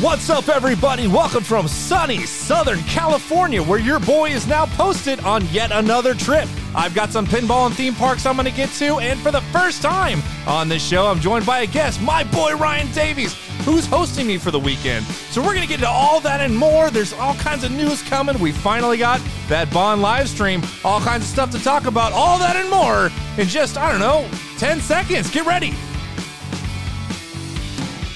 [0.00, 1.08] What's up, everybody?
[1.08, 6.48] Welcome from sunny Southern California, where your boy is now posted on yet another trip.
[6.74, 9.42] I've got some pinball and theme parks I'm going to get to, and for the
[9.52, 13.34] first time on this show, I'm joined by a guest, my boy Ryan Davies,
[13.66, 15.04] who's hosting me for the weekend.
[15.04, 16.88] So we're going to get into all that and more.
[16.88, 18.38] There's all kinds of news coming.
[18.38, 22.38] We finally got that Bond live stream, all kinds of stuff to talk about, all
[22.38, 24.26] that and more in just, I don't know,
[24.56, 25.30] 10 seconds.
[25.30, 25.74] Get ready.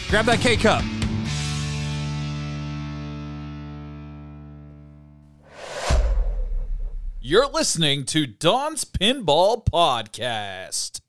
[0.08, 0.82] Grab that K cup.
[7.34, 11.00] You're listening to Don's Pinball Podcast.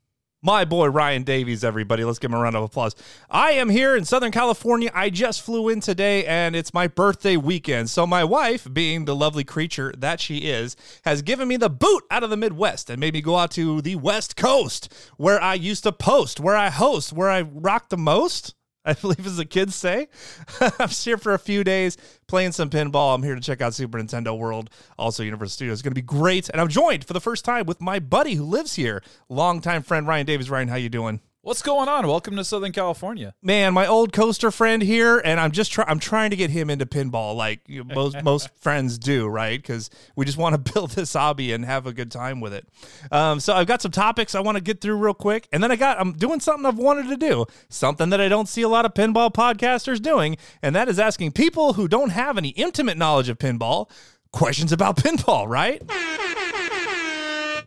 [0.42, 2.04] My boy Ryan Davies, everybody.
[2.04, 2.96] Let's give him a round of applause.
[3.30, 4.90] I am here in Southern California.
[4.92, 7.92] I just flew in today and it's my birthday weekend.
[7.92, 12.04] So, my wife, being the lovely creature that she is, has given me the boot
[12.10, 15.54] out of the Midwest and made me go out to the West Coast where I
[15.54, 18.56] used to post, where I host, where I rock the most.
[18.86, 20.08] I believe as the kids say.
[20.80, 21.98] I'm here for a few days
[22.28, 23.16] playing some pinball.
[23.16, 25.76] I'm here to check out Super Nintendo World, also Universal Studios.
[25.76, 26.50] It's going to be great.
[26.50, 30.08] And I'm joined for the first time with my buddy who lives here, longtime friend
[30.08, 30.50] Ryan Davies.
[30.50, 31.22] Ryan, how you doing?
[31.46, 32.08] What's going on?
[32.08, 33.36] Welcome to Southern California.
[33.40, 35.88] Man, my old coaster friend here, and I'm just trying.
[35.88, 39.62] I'm trying to get him into pinball, like you know, most most friends do, right?
[39.62, 42.68] Because we just want to build this hobby and have a good time with it.
[43.12, 45.70] Um, so I've got some topics I want to get through real quick, and then
[45.70, 48.68] I got I'm doing something I've wanted to do, something that I don't see a
[48.68, 52.98] lot of pinball podcasters doing, and that is asking people who don't have any intimate
[52.98, 53.88] knowledge of pinball
[54.32, 55.80] questions about pinball, right?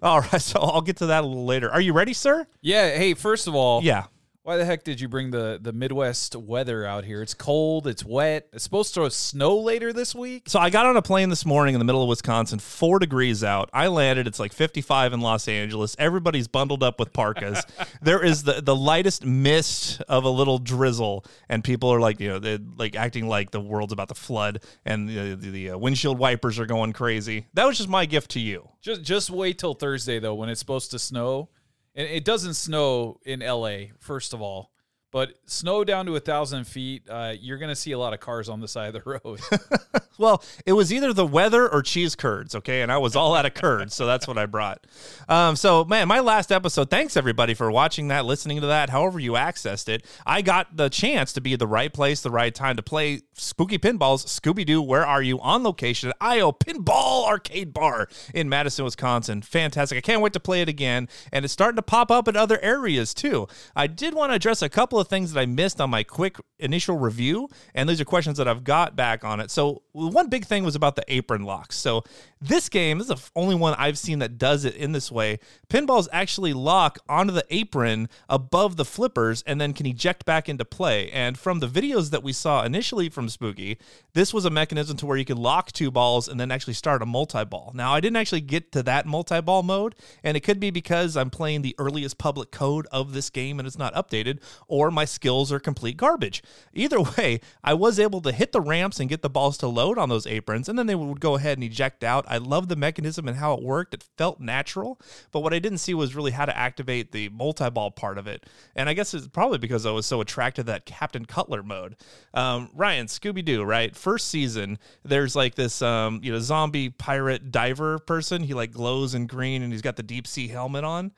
[0.02, 1.70] All right, so I'll get to that a little later.
[1.70, 2.46] Are you ready, sir?
[2.60, 2.91] Yeah.
[2.96, 4.04] Hey, first of all, Yeah.
[4.48, 7.20] Why the heck did you bring the the Midwest weather out here?
[7.20, 7.86] It's cold.
[7.86, 8.48] It's wet.
[8.54, 10.44] It's supposed to snow later this week.
[10.48, 13.44] So I got on a plane this morning in the middle of Wisconsin, four degrees
[13.44, 13.69] out.
[13.74, 14.26] I landed.
[14.26, 15.94] It's like 55 in Los Angeles.
[15.98, 17.62] Everybody's bundled up with parkas.
[18.00, 22.28] there is the, the lightest mist of a little drizzle, and people are like, you
[22.28, 25.76] know, they're like acting like the world's about to flood, and the, the, the uh,
[25.76, 27.44] windshield wipers are going crazy.
[27.53, 28.70] That was just my gift to you.
[28.80, 31.50] Just just wait till Thursday though, when it's supposed to snow.
[31.98, 34.70] And it doesn't snow in LA, first of all.
[35.10, 38.48] But snow down to a thousand feet, uh, you're gonna see a lot of cars
[38.48, 39.41] on the side of the road.
[40.19, 42.82] Well, it was either the weather or cheese curds, okay?
[42.82, 44.84] And I was all out of curds, so that's what I brought.
[45.28, 49.20] Um, so, man, my last episode, thanks everybody for watching that, listening to that, however
[49.20, 50.04] you accessed it.
[50.26, 53.78] I got the chance to be the right place, the right time to play Spooky
[53.78, 55.38] Pinballs, Scooby Doo, Where Are You?
[55.38, 59.41] on location at IO Pinball Arcade Bar in Madison, Wisconsin.
[59.41, 59.98] Fantastic.
[59.98, 61.08] I can't wait to play it again.
[61.32, 63.47] And it's starting to pop up in other areas too.
[63.76, 66.36] I did want to address a couple of things that I missed on my quick
[66.59, 69.50] initial review, and these are questions that I've got back on it.
[69.50, 71.76] So, one big thing was about the apron locks.
[71.76, 72.04] So,
[72.41, 75.38] this game this is the only one I've seen that does it in this way.
[75.69, 80.64] Pinballs actually lock onto the apron above the flippers and then can eject back into
[80.64, 81.10] play.
[81.10, 83.78] And from the videos that we saw initially from Spooky,
[84.15, 87.03] this was a mechanism to where you could lock two balls and then actually start
[87.03, 87.72] a multi ball.
[87.75, 91.16] Now, I didn't actually get to that multi ball mode, and it could be because
[91.16, 95.04] I'm playing the earliest public code of this game and it's not updated, or my
[95.04, 96.43] skills are complete garbage.
[96.72, 99.99] Either way, I was able to hit the ramps and get the balls to load
[99.99, 102.25] on those aprons, and then they would go ahead and eject out.
[102.28, 103.94] I love the mechanism and how it worked.
[103.94, 105.00] It felt natural,
[105.32, 108.27] but what I didn't see was really how to activate the multi ball part of
[108.27, 108.47] it.
[108.75, 111.97] And I guess it's probably because I was so attracted to that Captain Cutler mode.
[112.34, 113.94] Um, Ryan, Scooby Doo, right?
[113.94, 118.43] First season, there's like this, um, you know, zombie pirate diver person.
[118.43, 121.12] He like glows in green and he's got the deep sea helmet on.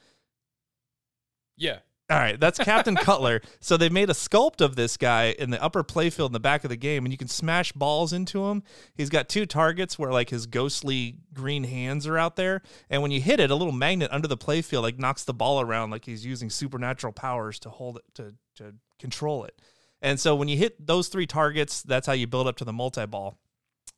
[1.57, 1.79] yeah.
[2.11, 3.41] All right, that's Captain Cutler.
[3.61, 6.65] So they made a sculpt of this guy in the upper playfield in the back
[6.65, 8.65] of the game, and you can smash balls into him.
[8.97, 13.13] He's got two targets where like his ghostly green hands are out there, and when
[13.13, 16.05] you hit it, a little magnet under the playfield like knocks the ball around, like
[16.05, 19.61] he's using supernatural powers to hold it to to control it.
[20.03, 22.73] And so when you hit those three targets, that's how you build up to the
[22.73, 23.39] multi ball.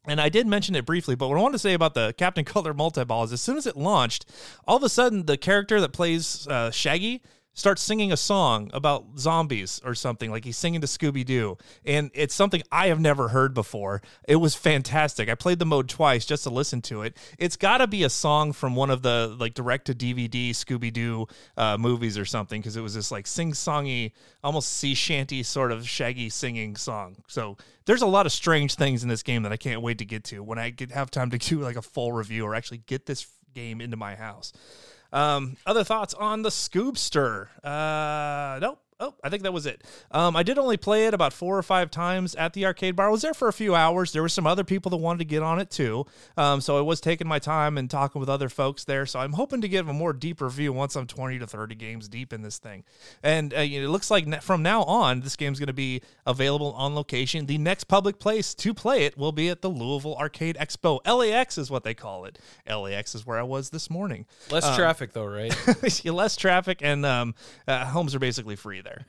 [0.04, 2.44] And I did mention it briefly, but what I want to say about the Captain
[2.44, 4.26] Cutler multi ball is as soon as it launched,
[4.66, 7.22] all of a sudden the character that plays uh, Shaggy
[7.54, 12.10] starts singing a song about zombies or something like he's singing to Scooby Doo, and
[12.14, 14.02] it's something I have never heard before.
[14.26, 15.28] It was fantastic.
[15.28, 17.16] I played the mode twice just to listen to it.
[17.38, 20.92] It's got to be a song from one of the like direct to DVD Scooby
[20.92, 21.26] Doo
[21.56, 24.12] uh, movies or something because it was this like sing songy,
[24.42, 27.16] almost sea shanty sort of Shaggy singing song.
[27.26, 30.04] So there's a lot of strange things in this game that I can't wait to
[30.04, 32.78] get to when I get have time to do like a full review or actually
[32.78, 34.52] get this game into my house.
[35.12, 37.48] Um, other thoughts on the Scoobster?
[37.62, 38.78] Uh, nope.
[39.02, 39.82] Oh, I think that was it.
[40.12, 43.08] Um, I did only play it about four or five times at the arcade bar.
[43.08, 44.12] I was there for a few hours.
[44.12, 46.06] There were some other people that wanted to get on it too.
[46.36, 49.04] Um, so I was taking my time and talking with other folks there.
[49.04, 52.08] So I'm hoping to give a more deep review once I'm 20 to 30 games
[52.08, 52.84] deep in this thing.
[53.24, 56.94] And uh, it looks like from now on, this game's going to be available on
[56.94, 57.46] location.
[57.46, 61.00] The next public place to play it will be at the Louisville Arcade Expo.
[61.04, 62.38] LAX is what they call it.
[62.70, 64.26] LAX is where I was this morning.
[64.48, 65.52] Less uh, traffic though, right?
[66.04, 67.34] less traffic and um,
[67.66, 68.91] uh, homes are basically free there.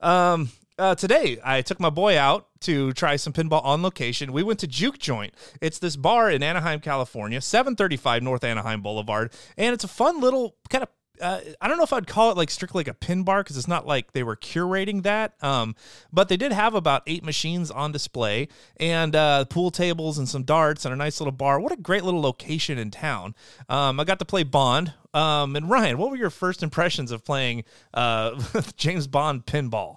[0.00, 4.32] um, uh, today, I took my boy out to try some pinball on location.
[4.32, 5.32] We went to Juke Joint.
[5.62, 9.32] It's this bar in Anaheim, California, 735 North Anaheim Boulevard.
[9.56, 10.90] And it's a fun little kind of
[11.20, 13.56] uh, I don't know if I'd call it like strictly like a pin bar because
[13.56, 15.34] it's not like they were curating that.
[15.42, 15.74] Um,
[16.12, 18.48] but they did have about eight machines on display
[18.78, 21.60] and uh, pool tables and some darts and a nice little bar.
[21.60, 23.34] What a great little location in town.
[23.68, 24.92] Um, I got to play Bond.
[25.16, 27.64] Um, and Ryan, what were your first impressions of playing
[27.94, 28.38] uh,
[28.76, 29.96] James Bond pinball?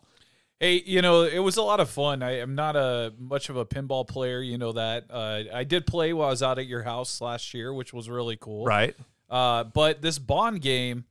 [0.62, 2.24] Hey, you know, it was a lot of fun.
[2.24, 5.06] I am not a much of a pinball player, you know that.
[5.10, 8.10] Uh, I did play while I was out at your house last year, which was
[8.10, 8.66] really cool.
[8.66, 8.96] Right.
[9.30, 11.04] Uh, but this Bond game,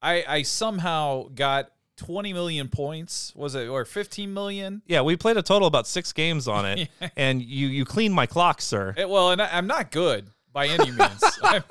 [0.00, 5.38] I, I somehow got 20 million points was it or 15 million yeah we played
[5.38, 9.08] a total about six games on it and you you cleaned my clock sir it,
[9.08, 11.64] well and I, am not good by any means I'm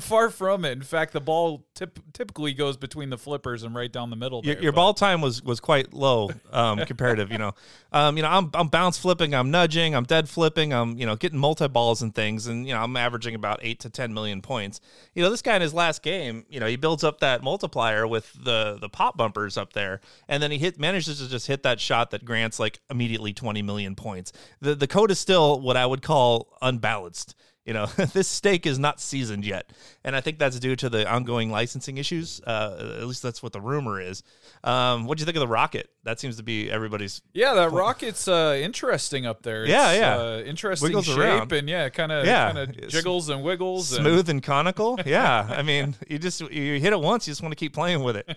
[0.00, 0.72] far from it.
[0.72, 4.42] In fact, the ball tip, typically goes between the flippers and right down the middle.
[4.42, 7.30] There, your, your ball time was was quite low um, comparative.
[7.30, 7.54] You know,
[7.92, 11.16] um, you know, I'm I'm bounce flipping, I'm nudging, I'm dead flipping, I'm you know
[11.16, 14.42] getting multi balls and things, and you know I'm averaging about eight to ten million
[14.42, 14.80] points.
[15.14, 18.06] You know, this guy in his last game, you know, he builds up that multiplier
[18.06, 21.62] with the the pop bumpers up there, and then he hit manages to just hit
[21.62, 24.32] that shot that grants like immediately twenty million points.
[24.60, 27.34] The the code is still what I would call unbalanced.
[27.68, 27.84] You know,
[28.14, 29.70] this steak is not seasoned yet,
[30.02, 32.40] and I think that's due to the ongoing licensing issues.
[32.40, 34.22] Uh, at least that's what the rumor is.
[34.64, 35.90] Um, what do you think of the rocket?
[36.04, 37.20] That seems to be everybody's.
[37.34, 39.64] Yeah, that rocket's uh, interesting up there.
[39.64, 41.52] It's, yeah, yeah, uh, interesting wiggles shape around.
[41.52, 44.98] and yeah, kind of yeah, kind of jiggles and wiggles, smooth and, and conical.
[45.04, 48.02] yeah, I mean, you just you hit it once, you just want to keep playing
[48.02, 48.34] with it.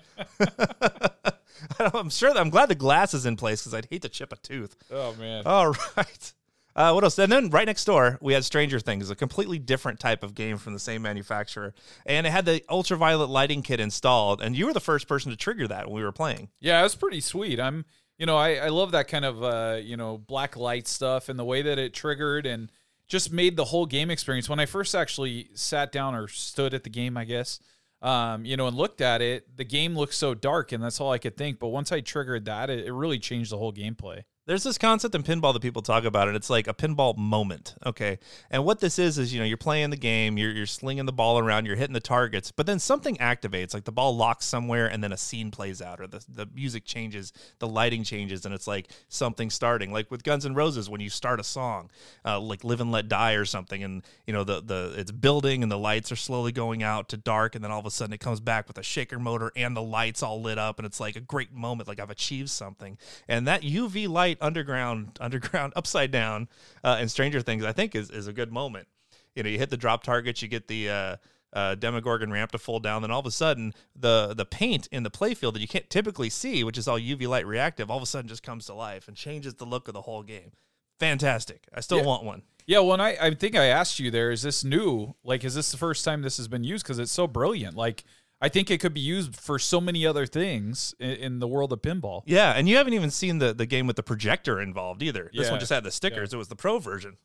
[1.79, 2.37] I'm sure.
[2.37, 4.75] I'm glad the glass is in place because I'd hate to chip a tooth.
[4.91, 5.43] Oh man!
[5.45, 6.33] All right.
[6.75, 7.19] Uh, what else?
[7.19, 10.57] And then right next door, we had Stranger Things, a completely different type of game
[10.57, 11.73] from the same manufacturer.
[12.05, 14.41] And it had the ultraviolet lighting kit installed.
[14.41, 16.49] And you were the first person to trigger that when we were playing.
[16.59, 17.59] Yeah, it was pretty sweet.
[17.59, 17.85] I'm,
[18.17, 21.37] you know, I, I love that kind of, uh, you know, black light stuff and
[21.37, 22.71] the way that it triggered and
[23.07, 24.47] just made the whole game experience.
[24.47, 27.59] When I first actually sat down or stood at the game, I guess,
[28.01, 31.11] um, you know, and looked at it, the game looked so dark, and that's all
[31.11, 31.59] I could think.
[31.59, 34.23] But once I triggered that, it, it really changed the whole gameplay.
[34.51, 37.73] There's this concept in pinball that people talk about, and it's like a pinball moment.
[37.85, 38.19] Okay.
[38.49, 41.13] And what this is, is, you know, you're playing the game, you're, you're slinging the
[41.13, 44.87] ball around, you're hitting the targets, but then something activates, like the ball locks somewhere,
[44.87, 48.53] and then a scene plays out, or the, the music changes, the lighting changes, and
[48.53, 49.93] it's like something starting.
[49.93, 51.89] Like with Guns N' Roses, when you start a song,
[52.25, 55.63] uh, like Live and Let Die or something, and, you know, the, the it's building
[55.63, 58.11] and the lights are slowly going out to dark, and then all of a sudden
[58.11, 60.99] it comes back with a shaker motor and the lights all lit up, and it's
[60.99, 62.97] like a great moment, like I've achieved something.
[63.29, 66.47] And that UV light underground, underground, upside down,
[66.83, 68.87] uh, and Stranger Things, I think is is a good moment.
[69.35, 71.15] You know, you hit the drop targets, you get the uh,
[71.53, 75.03] uh, Demogorgon ramp to fold down, then all of a sudden the the paint in
[75.03, 78.03] the playfield that you can't typically see, which is all UV light reactive, all of
[78.03, 80.51] a sudden just comes to life and changes the look of the whole game.
[80.99, 81.67] Fantastic!
[81.73, 82.05] I still yeah.
[82.05, 82.43] want one.
[82.67, 84.31] Yeah, well, I, I think I asked you there.
[84.31, 85.15] Is this new?
[85.23, 86.85] Like, is this the first time this has been used?
[86.85, 87.75] Because it's so brilliant.
[87.75, 88.03] Like,
[88.41, 91.71] I think it could be used for so many other things in, in, the world
[91.71, 92.23] of pinball.
[92.25, 95.29] Yeah, and you haven't even seen the the game with the projector involved either.
[95.33, 95.51] This yeah.
[95.51, 96.31] one just had the stickers.
[96.31, 96.37] Yeah.
[96.37, 97.17] It was the pro version.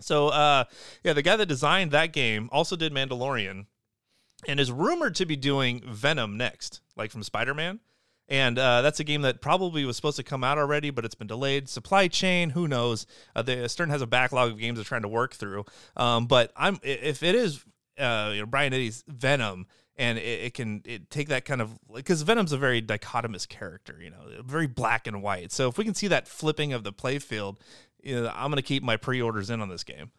[0.00, 0.64] So, uh,
[1.04, 3.66] yeah, the guy that designed that game also did Mandalorian,
[4.48, 7.80] and is rumored to be doing Venom next, like from Spider Man.
[8.30, 11.16] And uh, that's a game that probably was supposed to come out already, but it's
[11.16, 11.68] been delayed.
[11.68, 13.04] Supply chain, who knows?
[13.34, 15.64] Uh, the Stern has a backlog of games they're trying to work through.
[15.96, 17.64] Um, but I'm if it is,
[17.98, 19.66] uh, you know, Brian Eddy's Venom
[20.00, 23.98] and it, it, can it take that kind of because Venom's a very dichotomous character,
[24.02, 25.52] you know, very black and white.
[25.52, 27.58] So if we can see that flipping of the playfield,
[28.02, 30.10] you know, I'm going to keep my pre-orders in on this game.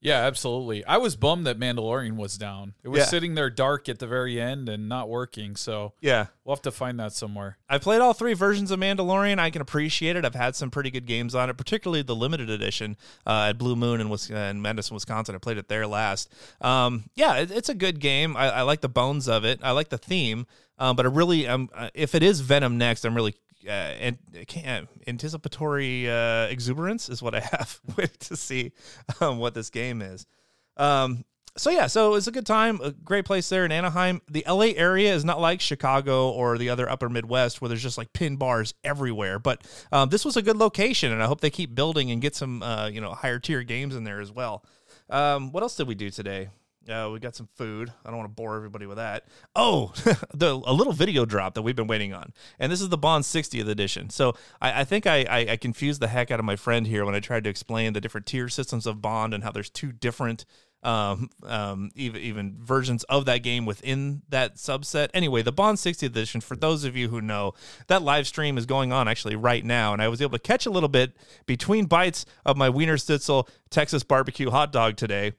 [0.00, 0.84] Yeah, absolutely.
[0.84, 2.74] I was bummed that Mandalorian was down.
[2.82, 3.04] It was yeah.
[3.06, 5.56] sitting there dark at the very end and not working.
[5.56, 7.58] So yeah, we'll have to find that somewhere.
[7.68, 9.38] I played all three versions of Mandalorian.
[9.38, 10.24] I can appreciate it.
[10.24, 13.74] I've had some pretty good games on it, particularly the limited edition uh, at Blue
[13.74, 15.34] Moon in, Wis- in Madison, Wisconsin.
[15.34, 16.32] I played it there last.
[16.60, 18.36] Um, yeah, it, it's a good game.
[18.36, 19.60] I, I, like the bones of it.
[19.62, 20.46] I like the theme.
[20.78, 23.34] Um, but I really, um, if it is Venom next, I'm really
[23.66, 24.18] uh, and
[25.06, 27.80] anticipatory uh, exuberance is what I have
[28.20, 28.72] to see
[29.20, 30.26] um, what this game is.
[30.76, 31.24] Um,
[31.58, 34.20] so yeah, so it was a good time, a great place there in Anaheim.
[34.30, 37.96] The LA area is not like Chicago or the other upper Midwest where there's just
[37.96, 39.38] like pin bars everywhere.
[39.38, 42.34] But um, this was a good location, and I hope they keep building and get
[42.34, 44.64] some uh, you know higher tier games in there as well.
[45.08, 46.50] Um, what else did we do today?
[46.88, 47.92] Uh, we got some food.
[48.04, 49.24] I don't want to bore everybody with that.
[49.54, 49.92] Oh,
[50.34, 53.24] the a little video drop that we've been waiting on, and this is the Bond
[53.24, 54.10] 60th edition.
[54.10, 57.04] So I, I think I, I, I confused the heck out of my friend here
[57.04, 59.92] when I tried to explain the different tier systems of Bond and how there's two
[59.92, 60.44] different
[60.82, 65.08] um, um, even even versions of that game within that subset.
[65.12, 66.40] Anyway, the Bond 60th edition.
[66.40, 67.54] For those of you who know,
[67.88, 70.66] that live stream is going on actually right now, and I was able to catch
[70.66, 71.16] a little bit
[71.46, 75.32] between bites of my Wienerschnitzel Texas barbecue hot dog today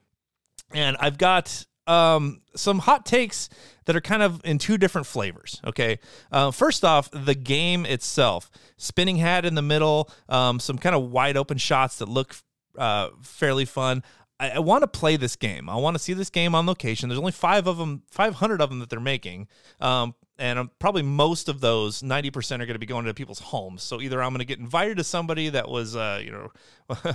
[0.72, 3.48] and I've got um, some hot takes
[3.86, 5.60] that are kind of in two different flavors.
[5.64, 5.98] Okay,
[6.30, 11.10] uh, first off, the game itself, spinning hat in the middle, um, some kind of
[11.10, 12.36] wide open shots that look
[12.76, 14.02] uh, fairly fun.
[14.38, 15.68] I, I want to play this game.
[15.68, 17.08] I want to see this game on location.
[17.08, 19.48] There's only five of them, 500 of them that they're making.
[19.80, 23.40] Um, and um, probably most of those 90% are going to be going to people's
[23.40, 23.82] homes.
[23.82, 26.50] So either i'm going to get invited to somebody that was uh, you know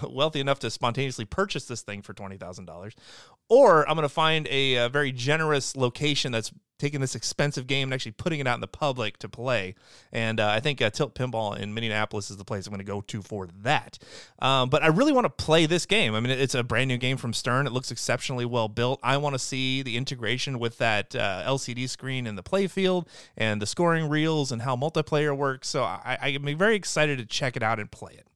[0.09, 2.93] wealthy enough to spontaneously purchase this thing for $20000
[3.49, 6.51] or i'm going to find a, a, very generous location that's
[6.83, 9.73] taking this expensive game and actually putting it out in the public to play.
[10.11, 12.83] And uh, I think uh, Tilt Pinball in Minneapolis is the place I'm going to
[12.83, 13.97] go to for that.
[14.39, 16.13] Um, but I really want to play this game.
[16.13, 17.67] I mean, it's a brand new game from Stern.
[17.67, 18.99] It looks exceptionally well built.
[19.01, 23.61] I want to see the integration with that uh, LCD screen in the playfield and
[23.61, 25.69] the scoring reels and how multiplayer works.
[25.69, 28.27] So I, I am very excited to check it out and play it.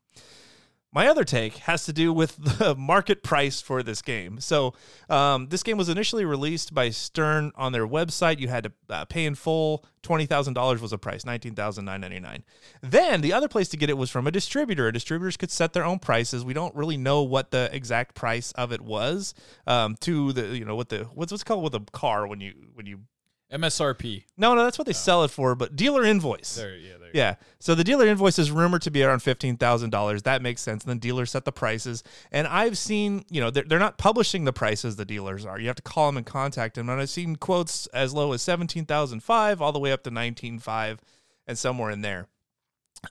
[0.94, 4.40] My other take has to do with the market price for this game.
[4.40, 4.74] So,
[5.10, 8.40] um, this game was initially released by Stern on their website.
[8.40, 9.86] You had to uh, pay in full.
[10.04, 12.44] $20,000 was the price, 19,999.
[12.82, 14.90] Then the other place to get it was from a distributor.
[14.92, 16.46] Distributors could set their own prices.
[16.46, 19.34] We don't really know what the exact price of it was
[19.66, 22.54] um, to the, you know, what the, what's, what's called with a car when you,
[22.74, 23.02] when you
[23.52, 24.24] MSRP.
[24.36, 26.56] No, no, that's what they sell it for, but dealer invoice.
[26.56, 27.10] There, yeah, there.
[27.14, 27.36] Yeah.
[27.60, 30.24] So the dealer invoice is rumored to be around fifteen thousand dollars.
[30.24, 30.84] That makes sense.
[30.84, 32.04] And then dealers set the prices.
[32.32, 35.60] And I've seen, you know, they're, they're not publishing the prices the dealers are.
[35.60, 36.90] You have to call them and contact them.
[36.90, 40.12] And I've seen quotes as low as seventeen thousand five, all the way up to
[40.12, 41.00] nineteen five,
[41.48, 42.28] and somewhere in there.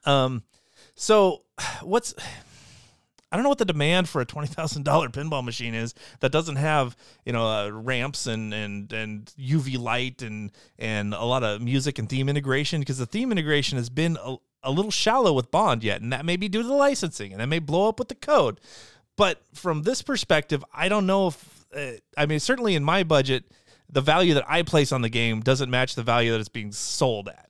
[0.05, 0.43] Um,
[0.95, 1.43] so
[1.83, 2.15] what's
[3.31, 6.33] I don't know what the demand for a twenty thousand dollar pinball machine is that
[6.33, 11.43] doesn't have you know uh, ramps and and and UV light and and a lot
[11.43, 15.33] of music and theme integration because the theme integration has been a, a little shallow
[15.33, 17.89] with Bond yet, and that may be due to the licensing, and that may blow
[17.89, 18.61] up with the code.
[19.17, 23.45] But from this perspective, I don't know if uh, I mean certainly in my budget,
[23.91, 26.73] the value that I place on the game doesn't match the value that it's being
[26.73, 27.46] sold at.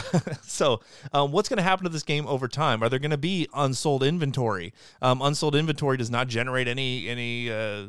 [0.42, 0.80] so,
[1.12, 2.82] um, what's going to happen to this game over time?
[2.82, 4.72] Are there going to be unsold inventory?
[5.00, 7.88] Um, unsold inventory does not generate any any uh,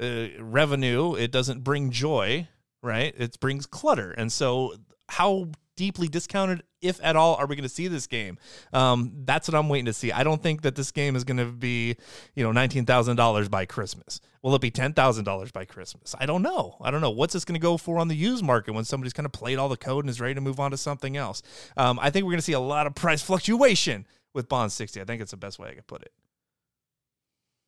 [0.00, 1.14] uh, revenue.
[1.14, 2.48] It doesn't bring joy,
[2.82, 3.14] right?
[3.16, 4.10] It brings clutter.
[4.12, 4.74] And so,
[5.08, 8.38] how deeply discounted, if at all, are we going to see this game?
[8.72, 10.12] Um, that's what I'm waiting to see.
[10.12, 11.96] I don't think that this game is going to be,
[12.34, 14.20] you know, nineteen thousand dollars by Christmas.
[14.42, 16.14] Will it be ten thousand dollars by Christmas?
[16.18, 16.76] I don't know.
[16.80, 17.10] I don't know.
[17.10, 19.58] What's this going to go for on the used market when somebody's kind of played
[19.58, 21.42] all the code and is ready to move on to something else?
[21.76, 25.00] Um, I think we're going to see a lot of price fluctuation with Bond 60.
[25.00, 26.12] I think it's the best way I could put it.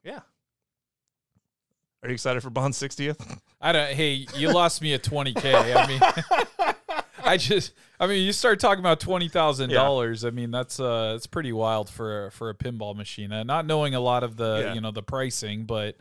[0.05, 0.21] Yeah.
[2.03, 3.39] Are you excited for Bond 60th?
[3.61, 3.93] I don't.
[3.93, 5.75] Hey, you lost me at 20k.
[5.77, 6.01] I mean.
[7.30, 9.76] I just, I mean, you start talking about twenty thousand yeah.
[9.76, 10.25] dollars.
[10.25, 13.33] I mean, that's uh, it's pretty wild for for a pinball machine.
[13.33, 14.75] Uh, not knowing a lot of the, yeah.
[14.75, 15.97] you know, the pricing, but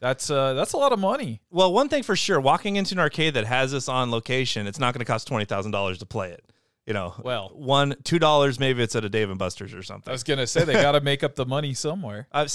[0.00, 1.40] that's uh, that's a lot of money.
[1.50, 4.78] Well, one thing for sure, walking into an arcade that has this on location, it's
[4.78, 6.44] not going to cost twenty thousand dollars to play it
[6.86, 10.08] you know, well, one two dollars maybe it's at a Dave and Buster's or something.
[10.08, 12.28] I was gonna say they got to make up the money somewhere.
[12.32, 12.46] I,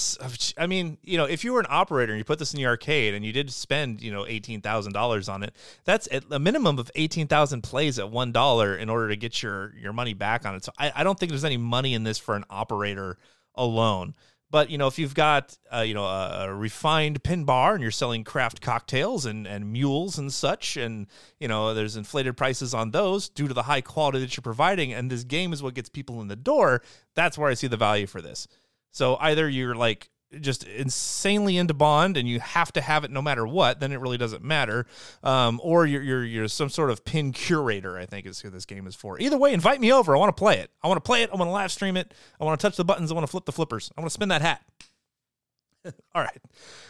[0.58, 2.66] I mean, you know, if you were an operator and you put this in the
[2.66, 6.40] arcade and you did spend you know eighteen thousand dollars on it, that's at a
[6.40, 10.14] minimum of eighteen thousand plays at one dollar in order to get your your money
[10.14, 10.64] back on it.
[10.64, 13.18] So I, I don't think there's any money in this for an operator
[13.56, 14.16] alone.
[14.52, 17.82] But you know, if you've got uh, you know a, a, refined pin bar and
[17.82, 21.08] you're selling craft cocktails and and mules and such, and
[21.40, 24.94] you know there's inflated prices on those due to the high quality that you're providing,
[24.94, 26.84] and this game is what gets people in the door.
[27.16, 28.48] That's where I see the value for this.
[28.92, 33.22] So either you're like just insanely into Bond and you have to have it no
[33.22, 34.86] matter what, then it really doesn't matter.
[35.24, 38.66] Um, or you're, you're, you're some sort of pin curator, I think is who this
[38.66, 39.20] game is for.
[39.20, 40.16] Either way, invite me over.
[40.16, 40.72] I want to play it.
[40.82, 41.30] I want to play it.
[41.34, 42.14] I want to live stream it.
[42.40, 43.12] I want to touch the buttons.
[43.12, 43.92] I want to flip the flippers.
[43.98, 44.64] I want to spin that hat.
[46.16, 46.42] All right.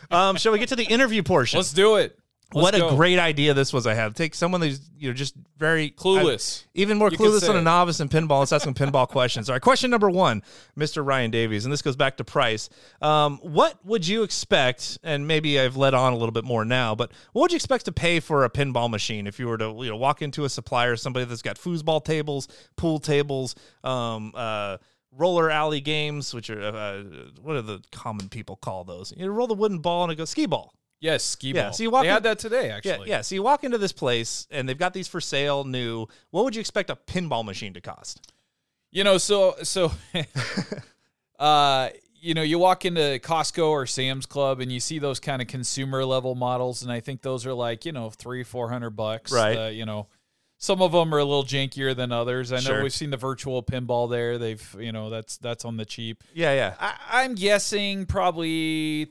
[0.09, 1.57] Um, shall we get to the interview portion?
[1.57, 2.17] Let's do it.
[2.53, 2.89] What go.
[2.89, 3.87] a great idea this was!
[3.87, 6.63] I had take someone who's you know just very Clueless.
[6.63, 8.39] I- even more You clueless than a novice in pinball.
[8.39, 9.49] Let's ask some pinball questions.
[9.49, 10.43] All right, question number one,
[10.77, 11.05] Mr.
[11.05, 12.69] Ryan Davies, and this goes back to price.
[13.01, 14.97] Um, what would you expect?
[15.03, 17.85] And maybe I've led on a little bit more now, but what would you expect
[17.85, 20.49] to pay for a pinball machine if you were to you know walk into a
[20.49, 24.77] supplier, somebody that's got foosball tables, pool tables, um, uh,
[25.11, 27.03] roller alley games, which are uh,
[27.41, 29.13] what are the common people call those?
[29.15, 30.73] You roll the wooden ball and it goes skee ball.
[31.01, 33.09] Yes, ski Yeah, so you walk they in- had that today, Yeah, actually.
[33.09, 33.21] yeah.
[33.21, 36.07] So you walk into this place and they've got these for sale, new.
[36.29, 38.31] What would you expect a pinball machine to cost?
[38.91, 39.91] You know, so so
[41.39, 41.89] uh
[42.23, 45.47] you know, you walk into Costco or Sam's Club and you see those kind of
[45.47, 49.31] consumer level models, and I think those are like you know three, four hundred bucks.
[49.31, 49.57] Right.
[49.57, 50.05] Uh, you know,
[50.59, 52.51] some of them are a little jankier than others.
[52.51, 52.83] I know Sure.
[52.83, 54.37] we've seen the virtual pinball there.
[54.37, 56.23] They've you know that's that's on the cheap.
[56.35, 56.75] Yeah, yeah.
[56.79, 59.09] I, I'm guessing probably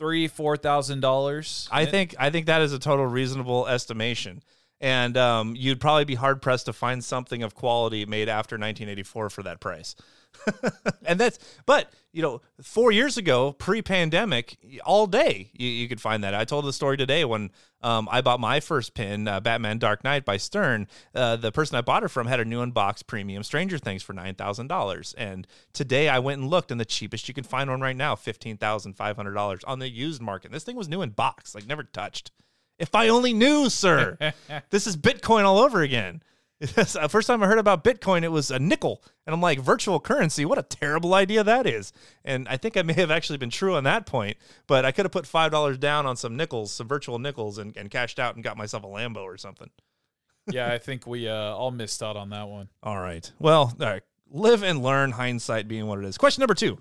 [0.00, 1.68] three, four thousand dollars.
[1.70, 4.42] I think I think that is a total reasonable estimation.
[4.80, 9.28] And um, you'd probably be hard pressed to find something of quality made after 1984
[9.28, 9.94] for that price.
[11.04, 16.24] and that's, but you know, four years ago, pre-pandemic, all day you, you could find
[16.24, 16.34] that.
[16.34, 17.50] I told the story today when
[17.82, 20.88] um, I bought my first pin, uh, Batman Dark Knight by Stern.
[21.14, 24.12] Uh, the person I bought it from had a new unboxed premium Stranger Things for
[24.12, 27.70] nine thousand dollars, and today I went and looked, and the cheapest you can find
[27.70, 30.52] one right now, fifteen thousand five hundred dollars on the used market.
[30.52, 32.32] This thing was new in box, like never touched.
[32.78, 34.16] If I only knew, sir.
[34.70, 36.22] this is Bitcoin all over again.
[36.74, 39.02] the first time I heard about Bitcoin, it was a nickel.
[39.26, 41.90] And I'm like, virtual currency, what a terrible idea that is.
[42.22, 44.36] And I think I may have actually been true on that point,
[44.66, 47.90] but I could have put $5 down on some nickels, some virtual nickels, and, and
[47.90, 49.70] cashed out and got myself a Lambo or something.
[50.50, 52.68] yeah, I think we uh, all missed out on that one.
[52.82, 53.30] All right.
[53.38, 54.02] Well, all right.
[54.30, 56.18] Live and learn, hindsight being what it is.
[56.18, 56.78] Question number two.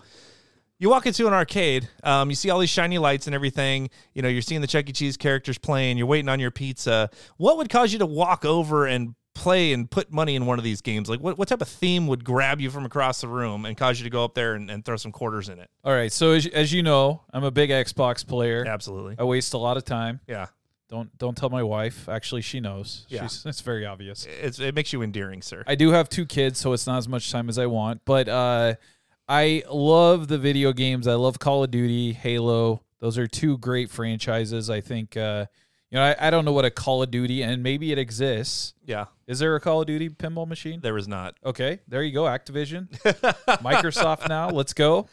[0.77, 3.89] You walk into an arcade, um, you see all these shiny lights and everything.
[4.13, 4.93] You know, you're seeing the Chuck E.
[4.93, 7.09] Cheese characters playing, you're waiting on your pizza.
[7.36, 10.63] What would cause you to walk over and play and put money in one of
[10.63, 11.10] these games?
[11.10, 14.00] Like, what, what type of theme would grab you from across the room and cause
[14.00, 15.69] you to go up there and, and throw some quarters in it?
[15.84, 18.65] All right, so as, as you know, I'm a big Xbox player.
[18.67, 19.15] Absolutely.
[19.17, 20.19] I waste a lot of time.
[20.27, 20.48] Yeah.
[20.89, 22.10] Don't don't tell my wife.
[22.10, 23.05] Actually, she knows.
[23.10, 23.22] Yeah.
[23.22, 24.25] She's, it's very obvious.
[24.25, 25.63] It's, it makes you endearing, sir.
[25.67, 28.01] I do have two kids, so it's not as much time as I want.
[28.05, 28.74] But uh,
[29.27, 31.08] I love the video games.
[31.08, 32.81] I love Call of Duty, Halo.
[33.00, 34.69] Those are two great franchises.
[34.69, 35.15] I think.
[35.15, 35.46] Uh,
[35.91, 38.74] you know, I, I don't know what a Call of Duty, and maybe it exists.
[38.86, 39.05] yeah.
[39.27, 40.79] Is there a Call of Duty pinball machine?
[40.81, 41.36] There was not.
[41.46, 42.24] Okay, there you go.
[42.24, 42.89] Activision,
[43.62, 44.49] Microsoft now.
[44.49, 45.08] Let's go.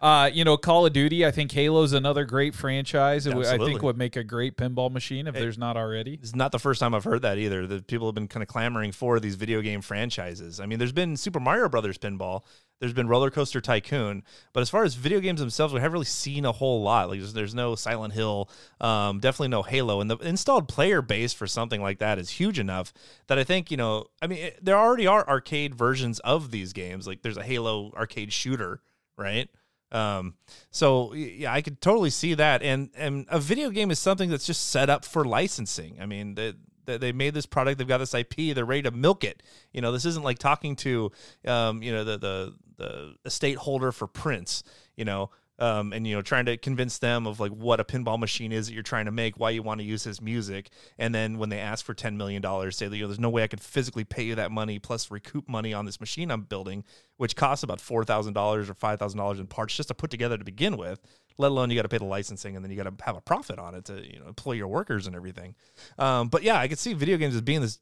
[0.00, 1.24] Uh, you know, Call of Duty.
[1.24, 3.24] I think Halo's another great franchise.
[3.26, 3.66] It I Absolutely.
[3.70, 6.14] think would make a great pinball machine if there's not already.
[6.14, 7.68] It's not the first time I've heard that either.
[7.68, 10.58] That people have been kind of clamoring for these video game franchises.
[10.58, 12.42] I mean, there's been Super Mario Brothers pinball,
[12.82, 16.04] there's been Roller Coaster Tycoon, but as far as video games themselves, we haven't really
[16.04, 17.08] seen a whole lot.
[17.08, 21.32] Like, there's, there's no Silent Hill, um, definitely no Halo, and the installed player base
[21.32, 22.92] for something like that is huge enough
[23.28, 24.06] that I think you know.
[24.20, 27.06] I mean, it, there already are arcade versions of these games.
[27.06, 28.82] Like, there's a Halo arcade shooter,
[29.16, 29.48] right?
[29.92, 30.34] Um,
[30.72, 32.64] so yeah, I could totally see that.
[32.64, 35.98] And and a video game is something that's just set up for licensing.
[36.00, 36.54] I mean, they,
[36.86, 39.42] they, made this product, they've got this IP, they're ready to milk it.
[39.72, 41.10] You know, this isn't like talking to,
[41.46, 44.62] um, you know, the the the estate holder for Prince.
[44.96, 45.30] You know.
[45.58, 48.66] Um, and you know, trying to convince them of like what a pinball machine is
[48.66, 51.50] that you're trying to make, why you want to use his music, and then when
[51.50, 53.60] they ask for ten million dollars, say, that you know, there's no way I could
[53.60, 56.82] physically pay you that money plus recoup money on this machine I'm building,
[57.16, 60.10] which costs about four thousand dollars or five thousand dollars in parts just to put
[60.10, 61.00] together to begin with.
[61.38, 63.20] Let alone you got to pay the licensing and then you got to have a
[63.20, 65.54] profit on it to you know employ your workers and everything.
[65.98, 67.78] Um, but yeah, I could see video games as being this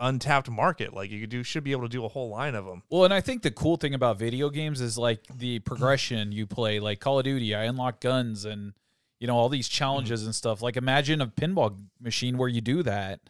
[0.00, 0.92] untapped market.
[0.92, 2.82] Like you could do, should be able to do a whole line of them.
[2.90, 6.46] Well, and I think the cool thing about video games is like the progression you
[6.46, 7.54] play, like Call of Duty.
[7.54, 8.74] I unlock guns and
[9.18, 10.60] you know all these challenges and stuff.
[10.60, 13.20] Like imagine a pinball machine where you do that,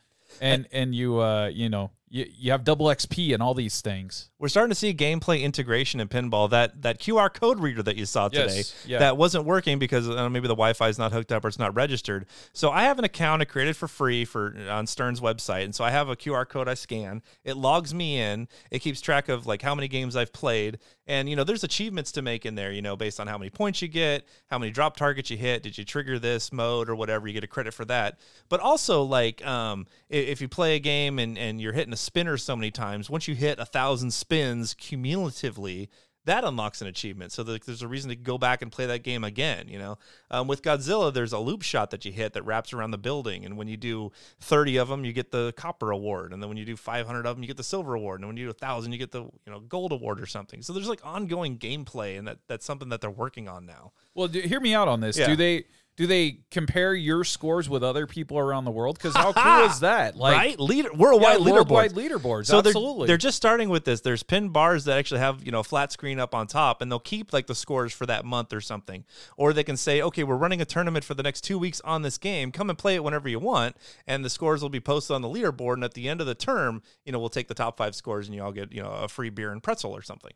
[0.40, 4.28] and and you uh you know you you have double XP and all these things.
[4.38, 6.50] We're starting to see gameplay integration in pinball.
[6.50, 8.98] That that QR code reader that you saw today Yes, yeah.
[8.98, 11.74] that wasn't working because uh, maybe the Wi-Fi is not hooked up or it's not
[11.74, 12.26] registered.
[12.52, 15.84] So I have an account I created for free for on Stern's website, and so
[15.84, 17.22] I have a QR code I scan.
[17.44, 18.46] It logs me in.
[18.70, 22.12] It keeps track of like how many games I've played, and you know there's achievements
[22.12, 22.72] to make in there.
[22.72, 25.62] You know based on how many points you get, how many drop targets you hit,
[25.62, 28.18] did you trigger this mode or whatever, you get a credit for that.
[28.50, 31.96] But also like um, i- if you play a game and and you're hitting a
[32.02, 35.88] spinner so many times, once you hit a thousand spins cumulatively,
[36.24, 37.32] that unlocks an achievement.
[37.32, 39.68] So there's a reason to go back and play that game again.
[39.68, 39.98] You know,
[40.30, 43.44] um, with Godzilla, there's a loop shot that you hit that wraps around the building,
[43.44, 46.56] and when you do 30 of them, you get the copper award, and then when
[46.56, 48.54] you do 500 of them, you get the silver award, and when you do a
[48.54, 50.62] thousand, you get the you know gold award or something.
[50.62, 53.92] So there's like ongoing gameplay, and that that's something that they're working on now.
[54.14, 55.18] Well, do, hear me out on this.
[55.18, 55.26] Yeah.
[55.26, 55.64] Do they
[56.02, 58.98] do they compare your scores with other people around the world?
[58.98, 60.16] Because how cool is that?
[60.16, 60.58] Like, right?
[60.58, 61.52] Leader worldwide yeah, leaderboard.
[61.52, 62.46] worldwide leaderboards.
[62.46, 63.06] So absolutely.
[63.06, 64.00] they're they're just starting with this.
[64.00, 66.90] There's pin bars that actually have you know a flat screen up on top, and
[66.90, 69.04] they'll keep like the scores for that month or something.
[69.36, 72.02] Or they can say, okay, we're running a tournament for the next two weeks on
[72.02, 72.50] this game.
[72.50, 75.28] Come and play it whenever you want, and the scores will be posted on the
[75.28, 75.74] leaderboard.
[75.74, 78.26] And at the end of the term, you know, we'll take the top five scores,
[78.26, 80.32] and you all get you know a free beer and pretzel or something.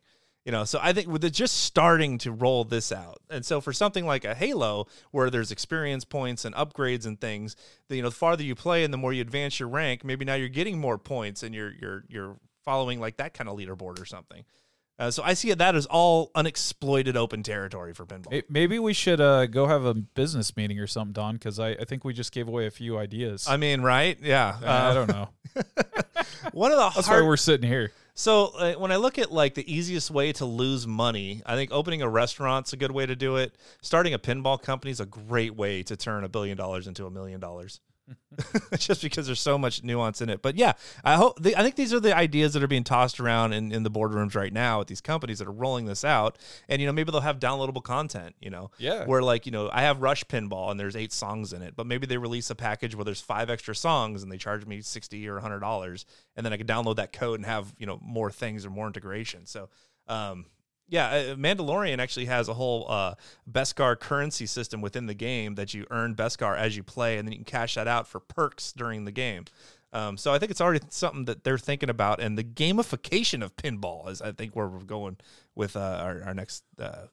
[0.47, 3.59] You know, so I think with it just starting to roll this out, and so
[3.59, 7.57] for something like a Halo, where there's experience points and upgrades and things,
[7.89, 10.23] the, you know, the farther you play and the more you advance your rank, maybe
[10.23, 14.01] now you're getting more points and you're you're you're following like that kind of leaderboard
[14.01, 14.45] or something.
[14.97, 18.41] Uh, so I see that as all unexploited open territory for pinball.
[18.49, 21.83] Maybe we should uh, go have a business meeting or something, Don, because I, I
[21.83, 23.47] think we just gave away a few ideas.
[23.47, 24.17] I mean, right?
[24.21, 24.57] Yeah.
[24.63, 25.29] I Uh, don't know.
[26.53, 27.91] one of the That's hard, why we're sitting here.
[28.17, 31.71] So uh, when I look at like the easiest way to lose money, I think
[31.71, 33.53] opening a restaurant's a good way to do it.
[33.83, 37.11] Starting a pinball company is a great way to turn a billion dollars into a
[37.11, 37.79] million dollars.
[38.77, 40.41] Just because there's so much nuance in it.
[40.41, 43.19] But yeah, I hope the, I think these are the ideas that are being tossed
[43.19, 46.37] around in, in the boardrooms right now at these companies that are rolling this out.
[46.69, 48.71] And you know, maybe they'll have downloadable content, you know.
[48.77, 49.05] Yeah.
[49.05, 51.87] Where like, you know, I have Rush Pinball and there's eight songs in it, but
[51.87, 55.27] maybe they release a package where there's five extra songs and they charge me 60
[55.27, 58.31] or hundred dollars and then I can download that code and have, you know, more
[58.31, 59.45] things or more integration.
[59.45, 59.69] So
[60.07, 60.45] um
[60.87, 63.15] yeah, uh, Mandalorian actually has a whole uh,
[63.49, 67.33] Beskar currency system within the game that you earn Beskar as you play, and then
[67.33, 69.45] you can cash that out for perks during the game.
[69.93, 73.55] Um, so I think it's already something that they're thinking about, and the gamification of
[73.55, 75.17] pinball is, I think, where we're going
[75.55, 77.07] with uh, our, our next uh,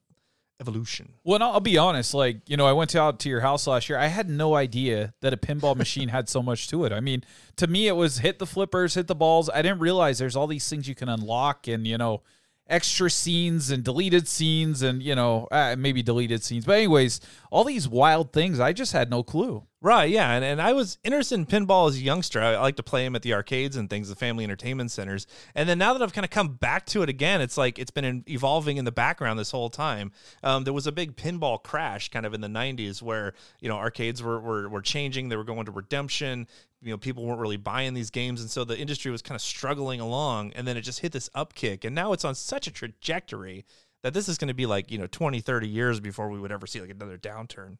[0.61, 1.15] evolution.
[1.25, 2.15] Well, I'll, I'll be honest.
[2.15, 3.99] Like, you know, I went out to your house last year.
[3.99, 6.93] I had no idea that a pinball machine had so much to it.
[6.93, 7.25] I mean,
[7.57, 9.51] to me, it was hit the flippers, hit the balls.
[9.51, 12.23] I didn't realize there's all these things you can unlock and, you know,
[12.69, 16.65] extra scenes and deleted scenes and, you know, uh, maybe deleted scenes.
[16.65, 19.65] But, anyways, all these wild things, I just had no clue.
[19.85, 22.41] Right, yeah, and, and I was interested in pinball as a youngster.
[22.41, 25.27] I, I like to play them at the arcades and things, the family entertainment centers.
[25.55, 27.91] And then now that I've kind of come back to it again, it's like it's
[27.91, 30.11] been in, evolving in the background this whole time.
[30.43, 33.77] Um, there was a big pinball crash kind of in the '90s where you know
[33.77, 36.47] arcades were, were were changing, they were going to redemption.
[36.81, 39.43] You know, people weren't really buying these games, and so the industry was kind of
[39.43, 40.55] struggling along.
[40.55, 43.67] And then it just hit this upkick, and now it's on such a trajectory
[44.01, 46.53] that this is going to be like you know 20, 30 years before we would
[46.53, 47.77] ever see like another downturn.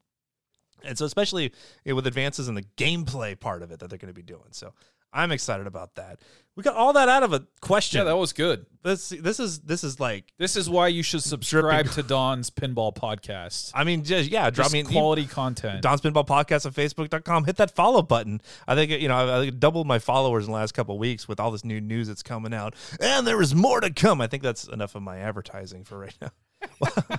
[0.83, 1.45] And so, especially
[1.85, 4.23] you know, with advances in the gameplay part of it that they're going to be
[4.23, 4.49] doing.
[4.51, 4.75] So,
[5.15, 6.19] I'm excited about that.
[6.57, 7.99] We got all that out of a question.
[7.99, 8.67] Yeah, that was good.
[8.83, 12.95] this this is this is like, This is why you should subscribe to Don's Pinball
[12.95, 13.71] Podcast.
[13.75, 15.83] I mean, just yeah, drop me quality content.
[15.83, 17.45] Don's Pinball Podcast on Facebook.com.
[17.45, 18.41] Hit that follow button.
[18.67, 21.29] I think you know I, I doubled my followers in the last couple of weeks
[21.29, 24.21] with all this new news that's coming out, and there is more to come.
[24.21, 27.19] I think that's enough of my advertising for right now.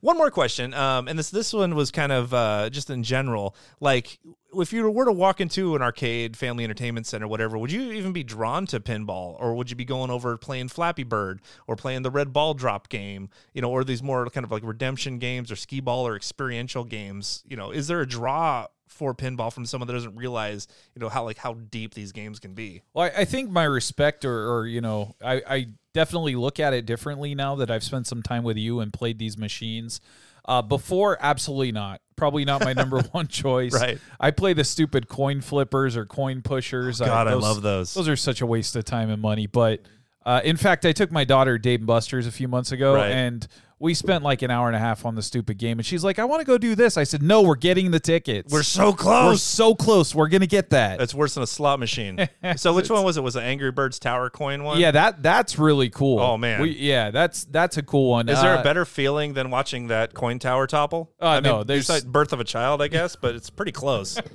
[0.00, 3.54] One more question, um, and this this one was kind of uh, just in general.
[3.80, 4.18] Like,
[4.54, 8.12] if you were to walk into an arcade, family entertainment center, whatever, would you even
[8.14, 12.00] be drawn to pinball, or would you be going over playing Flappy Bird, or playing
[12.00, 15.52] the Red Ball Drop game, you know, or these more kind of like redemption games,
[15.52, 17.44] or skee ball, or experiential games?
[17.46, 21.08] You know, is there a draw for pinball from someone that doesn't realize, you know,
[21.08, 22.82] how like how deep these games can be?
[22.94, 26.72] Well, I, I think my respect, or, or you know, I, I definitely look at
[26.72, 30.00] it differently now that I've spent some time with you and played these machines.
[30.44, 32.00] Uh, before, absolutely not.
[32.16, 33.74] Probably not my number one choice.
[33.74, 33.98] Right.
[34.18, 37.00] I play the stupid coin flippers or coin pushers.
[37.00, 37.92] God, I love those.
[37.94, 39.46] Those are such a waste of time and money.
[39.46, 39.82] But
[40.24, 43.10] uh, in fact, I took my daughter Dave Buster's a few months ago, Right.
[43.10, 43.46] and
[43.80, 45.78] we spent like an hour and a half on the stupid game.
[45.78, 47.98] And she's like, "I want to go do this." I said, "No, we're getting the
[47.98, 48.52] tickets.
[48.52, 49.32] We're so close.
[49.32, 50.14] We're so close.
[50.14, 52.28] We're gonna get that." That's worse than a slot machine.
[52.56, 53.22] so which one was it?
[53.22, 54.78] Was it Angry Birds Tower Coin one?
[54.78, 56.20] Yeah, that that's really cool.
[56.20, 56.60] Oh, man.
[56.60, 58.28] we, yeah, that's that's a cool one.
[58.28, 61.10] Is there Uh, a better feeling than watching that coin tower topple?
[61.20, 63.72] Uh, I mean, no, there's- besides birth of a child, I guess, but it's pretty
[63.72, 64.18] close.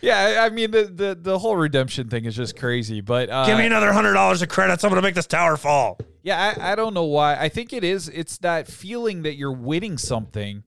[0.00, 3.00] Yeah, I- mean the, the the whole redemption thing is just crazy.
[3.00, 4.84] But uh, Give me another hundred dollars of credits.
[4.84, 5.98] I'm gonna make this tower fall.
[6.22, 7.36] yeah, I, I don't know why.
[7.36, 8.08] I think it is.
[8.08, 10.64] It's that feeling that you're winning something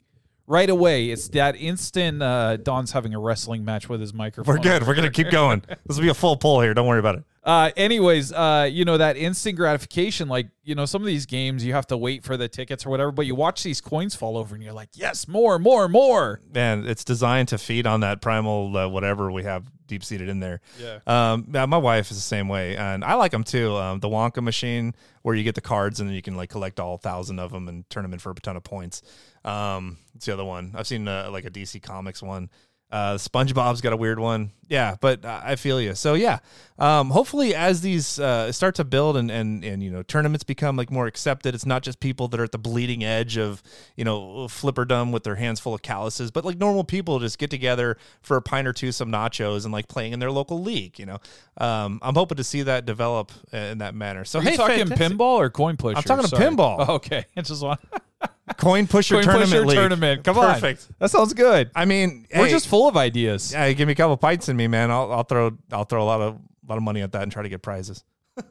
[0.50, 1.12] right away.
[1.12, 2.22] It's that instant.
[2.22, 4.56] Uh, Don's having a wrestling match with his microphone.
[4.56, 4.86] We're good.
[4.86, 5.64] We're gonna keep going.
[5.86, 6.74] This will be a full pull here.
[6.74, 7.24] Don't worry about it.
[7.44, 10.28] Uh, anyways, uh, you know that instant gratification.
[10.28, 12.90] Like you know, some of these games you have to wait for the tickets or
[12.90, 16.42] whatever, but you watch these coins fall over, and you're like, yes, more, more, more.
[16.54, 20.40] Man, it's designed to feed on that primal uh, whatever we have deep seated in
[20.40, 20.62] there.
[20.80, 21.00] Yeah.
[21.06, 23.76] Um, my wife is the same way, and I like them too.
[23.76, 26.80] Um, the Wonka machine, where you get the cards and then you can like collect
[26.80, 29.02] all thousand of them and turn them in for a ton of points.
[29.44, 30.74] Um, it's the other one.
[30.76, 32.50] I've seen uh, like a DC Comics one.
[32.92, 34.52] Uh, SpongeBob's got a weird one.
[34.68, 35.96] Yeah, but I feel you.
[35.96, 36.40] So yeah,
[36.78, 40.76] um, hopefully as these uh, start to build and and and you know tournaments become
[40.76, 43.64] like more accepted, it's not just people that are at the bleeding edge of
[43.96, 47.50] you know flipperdom with their hands full of calluses, but like normal people just get
[47.50, 51.00] together for a pint or two, some nachos, and like playing in their local league.
[51.00, 51.18] You know,
[51.58, 54.24] um, I'm hoping to see that develop in that manner.
[54.24, 55.18] So Are hey, you talking fantastic.
[55.18, 55.98] pinball or coin pusher?
[55.98, 56.44] I'm talking Sorry.
[56.44, 56.86] pinball.
[56.88, 57.80] Oh, okay, it's just want
[58.58, 59.78] coin pusher coin tournament pusher league.
[59.78, 60.24] tournament.
[60.24, 60.88] Come on, Perfect.
[61.00, 61.72] That sounds good.
[61.76, 63.54] I mean, We're hey, just full of ideas.
[63.54, 64.92] yeah, give me a couple pints in me, man.
[64.92, 67.44] I'll, I'll throw I'll throw a lot of lot of money at that and try
[67.44, 68.04] to get prizes.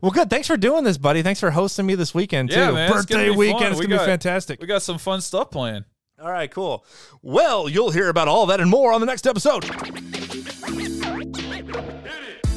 [0.00, 0.30] well, good.
[0.30, 1.22] Thanks for doing this, buddy.
[1.22, 2.56] Thanks for hosting me this weekend too.
[2.58, 3.60] Yeah, man, it's gonna Birthday be weekend.
[3.60, 3.72] fun.
[3.72, 4.60] It's We gonna got- be fantastic.
[4.60, 5.84] We got some fun stuff planned.
[6.22, 6.86] All right, cool.
[7.22, 9.64] Well, you'll hear about all that and more on the next episode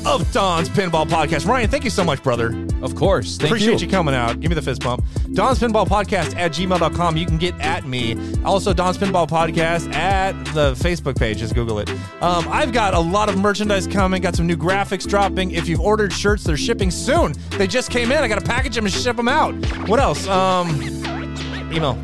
[0.07, 1.45] of Don's Pinball Podcast.
[1.45, 2.47] Ryan, thank you so much, brother.
[2.81, 3.35] Of course.
[3.37, 3.89] Thank Appreciate you.
[3.89, 4.39] coming out.
[4.39, 5.03] Give me the fist bump.
[5.33, 7.17] Don's Pinball Podcast at gmail.com.
[7.17, 8.15] You can get at me.
[8.43, 11.39] Also, Don's Pinball Podcast at the Facebook page.
[11.39, 11.89] Just Google it.
[12.21, 14.21] Um, I've got a lot of merchandise coming.
[14.21, 15.51] Got some new graphics dropping.
[15.51, 17.33] If you've ordered shirts, they're shipping soon.
[17.51, 18.19] They just came in.
[18.19, 19.53] I got to package them and ship them out.
[19.89, 20.25] What else?
[20.27, 20.81] Um,
[21.73, 21.97] email